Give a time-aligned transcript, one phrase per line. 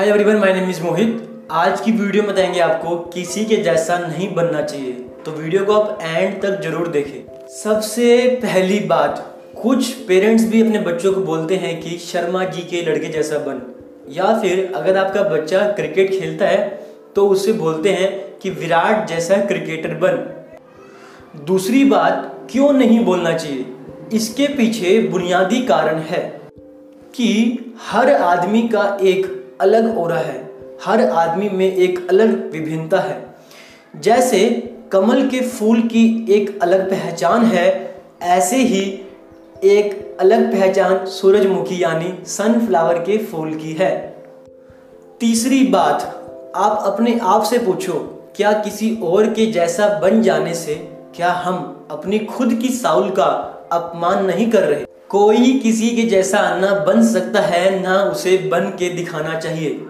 [0.00, 3.96] Hi everyone my name is Mohit आज की video में बताएँगे आपको किसी के जैसा
[3.98, 4.92] नहीं बनना चाहिए।
[5.24, 9.18] तो वीडियो को आप एंड तक ज़रूर देखें। सबसे पहली बात,
[9.62, 13.60] कुछ पेरेंट्स भी अपने बच्चों को बोलते हैं कि शर्मा जी के लड़के जैसा बन।
[14.10, 19.36] या फिर अगर आपका बच्चा क्रिकेट खेलता है तो उसे बोलते हैं कि विराट जैसा
[19.36, 23.66] क्रिकेटर बन। दूसरी बात, क्यों नहीं बोलना चाहिए?
[24.12, 26.22] इसके पीछे बुनियादी कारण है
[27.14, 27.28] कि
[27.82, 30.50] हर आदमी का एक अलग ओरा है।
[30.84, 33.34] हर आदमी में एक अलग विभिन्नता है।
[33.96, 34.40] जैसे
[34.92, 39.02] कमल के फूल की एक अलग पहचान है, ऐसे ही
[39.64, 44.16] एक अलग पहचान सूरजमुखी यानी सनफ्लावर के फूल की है।
[45.20, 46.02] तीसरी बात,
[46.56, 47.92] आप अपने आप से पूछो,
[48.36, 50.74] क्या किसी और के जैसा बन जाने से
[51.16, 53.24] क्या हम अपनी खुद की साउल का
[53.72, 54.84] अपमान नहीं कर रहे?
[55.08, 59.86] कोई किसी के जैसा ना बन सकता है, ना उसे बन के दिखाना चाहिए।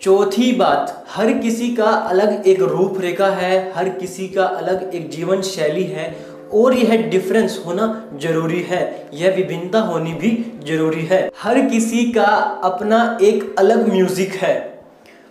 [0.00, 5.42] चौथी बात, हर किसी का अलग एक रूपरेखा है, हर किसी का अलग एक जीवन
[5.42, 6.16] शैली है,
[6.54, 10.30] और यह डिफरेंस होना ज़रूरी है, यह विभिन्नता होनी भी
[10.66, 12.26] ज़रूरी है। हर किसी का
[12.64, 14.82] अपना एक अलग म्यूज़िक है।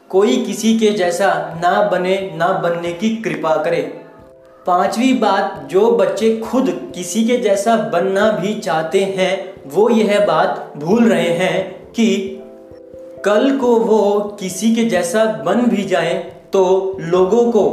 [0.09, 4.00] कोई किसी के जैसा ना बने, ना बनने की कृपा करे।
[4.65, 10.73] पांचवी बात जो बच्चे खुद किसी के जैसा बनना भी चाहते हैं, वो यह बात
[10.77, 12.37] भूल रहे हैं कि
[13.25, 16.13] कल को वो किसी के जैसा बन भी जाए
[16.53, 16.63] तो
[16.99, 17.65] लोगों को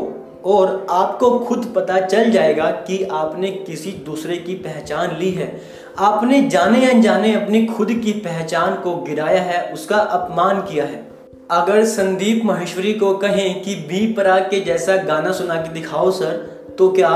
[0.45, 5.61] और आपको खुद पता चल जाएगा कि आपने किसी दूसरे की पहचान ली है।
[5.99, 11.07] आपने जाने अनजाने अपनी खुद की पहचान को गिराया है, उसका अपमान किया है।
[11.51, 16.58] अगर संदीप महेश्वरी को कहें कि बी पराग के जैसा गाना सुना के दिखाओ, सर
[16.78, 17.12] तो क्या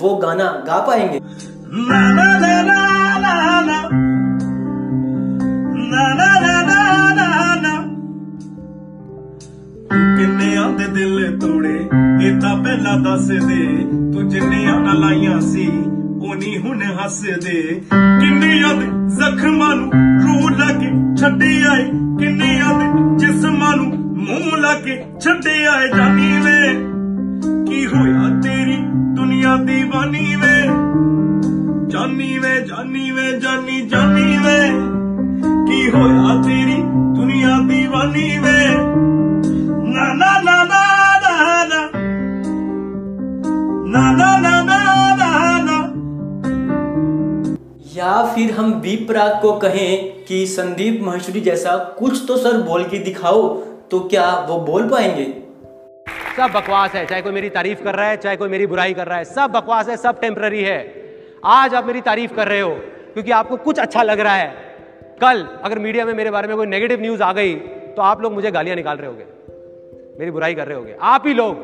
[0.00, 1.20] वो गाना गा पाएंगे
[1.70, 2.78] Na na na na
[3.16, 3.34] na
[3.66, 3.78] na.
[5.90, 6.78] Na na na na
[7.18, 7.26] na
[7.64, 7.72] na.
[9.90, 11.74] ਤੂੰ ਕਿੰਨਿਆਂ ਦੇ ਦਿਲ ਤੋੜੇ
[12.26, 13.66] ਇਹ ਤਾਂ ਪਹਿਲਾਂ ਦੱਸ ਦੇ
[14.12, 18.86] ਤੂੰ ਜਿੰਨੀਆਂ ਨਾਲ ਲਾਈਆਂ ਸੀ ਉਹ ਨਹੀਂ ਹੁਣ ਹੱਸਦੇ ਕਿੰਨਿਆਂ ਦੇ
[19.16, 19.90] ਜ਼ਖਮਾਂ ਨੂੰ
[20.24, 21.84] ਰੂਹ ਲਾ ਕੇ ਛੱਡੇ ਆਏ
[22.18, 22.86] ਕਿੰਨਿਆਂ ਦੇ
[23.18, 23.86] ਜਿਸਮਾਂ ਨੂੰ
[24.26, 26.60] ਮੂੰਹ ਲਾ ਕੇ ਛੱਡੇ ਆਏ ਜਾਨੀ ਵੇ
[27.74, 28.76] ਕੀ ਹੋਇਆ ਤੇਰੀ
[29.16, 30.56] ਦੁਨੀਆ ਦੀਵਾਨੀ ਵੇ
[31.90, 34.58] ਜਾਨੀ ਵੇ ਜਾਨੀ ਵੇ ਜਾਨੀ ਜਾਨੀ ਵੇ
[35.68, 36.76] ਕੀ ਹੋਇਆ ਤੇਰੀ
[37.16, 38.58] ਦੁਨੀਆ ਦੀਵਾਨੀ ਵੇ
[39.86, 40.84] ਨਾ ਨਾ ਨਾ ਨਾ
[41.22, 41.80] ਨਾ ਨਾ
[43.86, 45.78] ਨਾ ਨਾ ਨਾ ਨਾ ਨਾ ਨਾ
[47.94, 52.84] या फिर हम बी पराग को कहें कि संदीप महेश्वरी जैसा कुछ तो सर बोल
[52.84, 53.42] के दिखाओ
[53.90, 55.24] तो क्या वो बोल पाएंगे
[56.37, 59.07] सब बकवास है, चाहे कोई मेरी तारीफ़ कर रहा है, चाहे कोई मेरी बुराई कर
[59.07, 60.79] रहा है, सब बकवास है, सब टेम्पररी है।
[61.43, 62.73] आज आप मेरी तारीफ़ कर रहे हो,
[63.13, 64.49] क्योंकि आपको कुछ अच्छा लग रहा है।
[65.21, 67.53] कल अगर मीडिया में मेरे बारे में कोई नेगेटिव न्यूज़ आ गई
[67.95, 69.25] तो आप लोग मुझे गालियाँ निकाल रहे होगे।
[70.19, 71.55] मेरी बुराई कर रहे होगे। आप ही लोग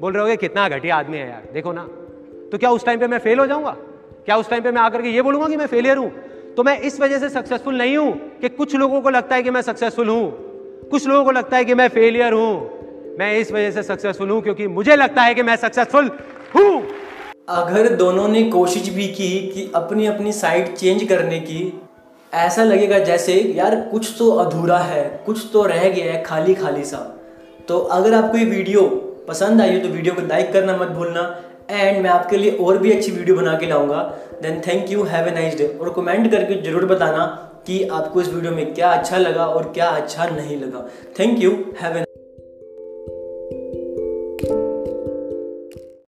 [0.00, 1.82] बोल रहे होगे, कितना घटिया आदमी है यार, देखो ना।
[2.52, 3.76] तो क्या उस टाइम पे मैं फेल हो जाऊँगा?
[4.24, 6.10] क्या उस टाइम पे मैं आकर के ये बोलूँगा कि मैं फेलियर हूँ?
[6.56, 9.50] तो मैं इस वजह से सक्सेसफुल नहीं हूँ कि कुछ लोगों को लगता है कि
[9.50, 10.30] मैं सक्सेसफुल हूँ।
[10.90, 12.83] कुछ लोगों को लगता है कि मैं फेलियर हूँ।
[13.14, 16.10] मैं इस वजह से सक्सेसफुल हूँ क्योंकि मुझे लगता है कि मैं सक्सेसफुल
[16.54, 16.82] हूँ।
[17.50, 21.72] अगर दोनों ने कोशिश भी की कि अपनी अपनी साइड चेंज करने की,
[22.32, 26.84] ऐसा लगेगा जैसे, यार, कुछ तो अधूरा है, कुछ तो रह गया है खाली खाली
[26.84, 26.98] सा।
[27.68, 28.82] तो अगर आपको ये वीडियो
[29.28, 31.22] पसंद आई हो तो वीडियो को लाइक करना मत भूलना।
[31.70, 34.02] एंड मैं आपके लिए और भी अच्छी वीडियो बना के लाऊँगा।
[34.42, 37.26] Then thank you have a nice day और कमेंट करके ज़रूर बताना
[37.66, 40.88] कि आपको इस वीडियो में क्या अच्छा लगा और क्या अच्छा नहीं लगा।
[41.18, 42.03] Thank you have A